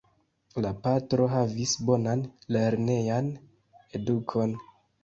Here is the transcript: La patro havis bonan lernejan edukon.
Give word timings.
La 0.65 0.71
patro 0.87 1.27
havis 1.35 1.75
bonan 1.91 2.25
lernejan 2.57 3.33
edukon. 4.03 4.61